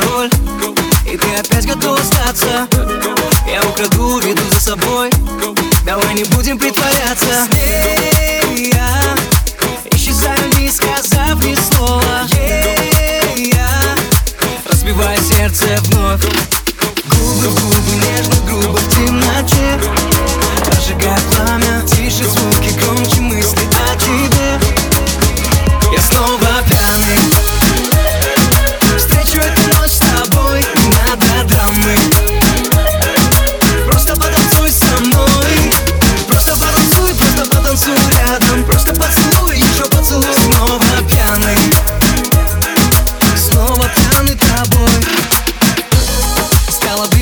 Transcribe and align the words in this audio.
пароль. 0.00 0.30
И 1.06 1.16
ты 1.16 1.34
опять 1.34 1.66
готов 1.66 2.00
остаться. 2.00 2.68
Я 3.46 3.62
украду, 3.68 4.18
веду 4.20 4.42
за 4.50 4.60
собой. 4.60 5.10
Давай 5.84 6.14
не 6.14 6.24
будем 6.24 6.58
притворяться. 6.58 7.46
С 7.46 7.54
ней 7.54 8.42
не 10.58 10.70
сказав 10.70 11.42
ни 11.44 11.54
слова. 11.54 12.26
Разбиваю 14.70 15.18
сердце 15.22 15.78
вновь. 15.84 16.22
Губы, 17.04 17.48
губы, 17.48 17.96
нежно, 17.96 18.34
грубо 18.46 18.76
в 18.76 18.94
темноте. 18.94 20.29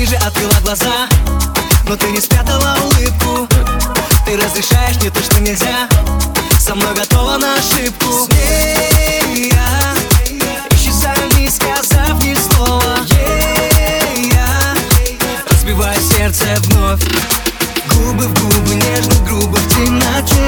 Ближе, 0.09 0.23
открыла 0.25 0.55
глаза 0.63 1.07
Но 1.85 1.95
ты 1.95 2.09
не 2.09 2.19
спрятала 2.19 2.75
улыбку. 2.83 3.47
Ты 4.25 4.37
разрешаешь 4.37 4.97
мне 4.97 5.11
то, 5.11 5.21
что 5.21 5.39
нельзя. 5.39 5.87
Со 6.59 6.73
мной 6.73 6.95
готова 6.95 7.37
на 7.37 7.53
ошибку. 7.55 8.25
С 8.25 8.29
ней 8.29 9.51
я 9.51 9.93
Исчезаю, 10.71 11.29
не 11.37 11.47
сказав 11.47 12.23
ни 12.23 12.33
слова. 12.33 13.05
Yeah, 13.05 14.33
я 14.33 14.75
Разбиваю 15.51 15.99
сердце 16.01 16.45
вновь. 16.63 17.03
Губы 17.93 18.27
в 18.27 18.33
губы, 18.41 18.75
нежно, 18.75 19.13
грубо 19.27 19.57
в 19.57 19.75
темноте 19.75 20.38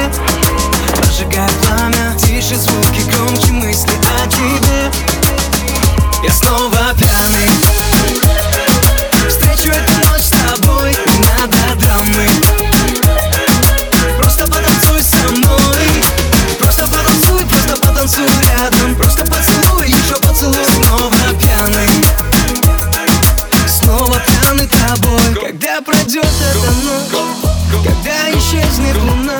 ночь 26.84 27.84
Когда 27.84 28.31
исчезнет 28.31 28.97
луна. 28.97 29.40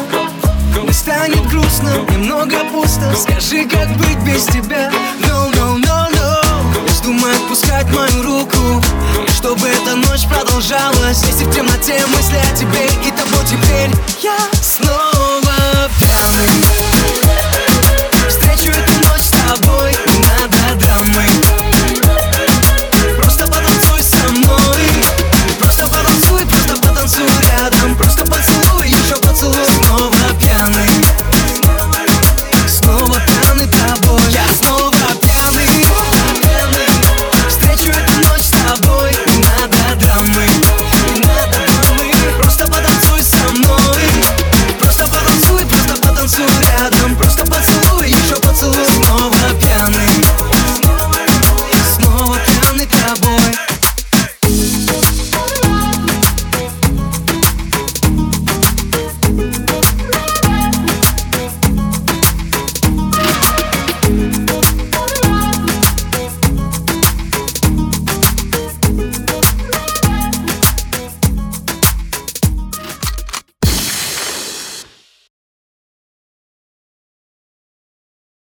Мне 0.82 0.94
станет 0.94 1.48
грустно, 1.50 1.92
немного 2.12 2.58
пусто. 2.72 3.14
Скажи, 3.16 3.66
как 3.66 3.90
быть 3.98 4.20
без 4.26 4.46
тебя? 4.46 4.92
No, 5.28 5.52
no, 5.54 5.78
no, 5.78 6.12
no. 6.12 6.88
Я 6.88 6.94
жду 6.94 7.14
отпускать 7.28 7.88
мою 7.94 8.24
руку 8.24 8.82
чтобы 9.42 9.68
эта 9.68 9.96
ночь 9.96 10.28
продолжалась. 10.28 11.24
Если 11.26 11.46
в 11.46 11.54
темноте 11.54 12.06
мысли 12.16 12.38
о 12.38 12.56
тебе 12.56 12.86
и 13.06 13.12
тобой 13.12 13.44
теперь 13.46 13.90
Я 14.22 14.38
снова 14.62 15.90